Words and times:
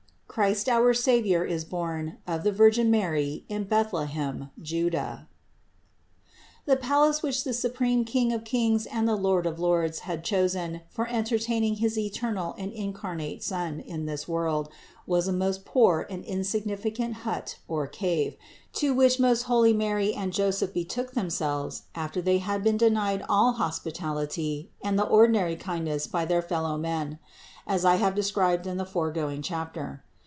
CHRIST 0.33 0.69
OUR 0.69 0.93
SAVIOR 0.93 1.43
IS 1.43 1.65
BORN 1.65 2.15
OF 2.25 2.43
THE 2.45 2.53
VIRGIN 2.53 2.89
MARY 2.89 3.43
IN 3.49 3.65
BETHLEHEM, 3.65 4.49
JUDA, 4.61 5.27
468. 6.63 6.65
The 6.67 6.75
palace 6.77 7.21
which 7.21 7.43
the 7.43 7.51
supreme 7.51 8.05
King 8.05 8.31
of 8.31 8.45
kings 8.45 8.85
and 8.85 9.05
the 9.09 9.17
Lord 9.17 9.45
of 9.45 9.59
lords 9.59 9.99
had 10.07 10.23
chosen 10.23 10.83
for 10.89 11.09
entertaining 11.09 11.75
his 11.75 11.97
eternal 11.97 12.55
and 12.57 12.71
incarnate 12.71 13.43
Son 13.43 13.81
in 13.81 14.05
this 14.05 14.25
world 14.25 14.69
was 15.05 15.27
a 15.27 15.33
most 15.33 15.65
poor 15.65 16.07
and 16.09 16.23
insignificant 16.23 17.13
hut 17.27 17.57
or 17.67 17.85
cave, 17.85 18.37
to 18.71 18.93
which 18.93 19.19
most 19.19 19.41
holy 19.43 19.73
Mary 19.73 20.13
and 20.13 20.31
Joseph 20.31 20.71
betook 20.73 21.11
themselves 21.11 21.81
after 21.93 22.21
they 22.21 22.37
had 22.37 22.63
been 22.63 22.77
denied 22.77 23.21
all 23.27 23.51
hospitality 23.51 24.69
and 24.81 24.97
the 24.97 25.03
most 25.03 25.11
ordinary 25.11 25.57
kindness 25.57 26.07
by 26.07 26.23
their 26.23 26.41
fellow 26.41 26.77
men, 26.77 27.19
as 27.67 27.83
I 27.83 27.97
have 27.97 28.15
described 28.15 28.65
in 28.65 28.77
the 28.77 28.85
foregoing 28.85 29.41
chapter. 29.41 30.05